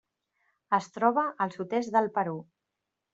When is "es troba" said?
0.77-1.25